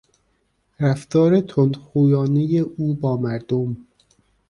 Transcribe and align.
رفتار 0.79 1.41
تندخویانهی 1.41 2.59
او 2.59 2.93
با 2.93 3.17
مردم 3.17 3.77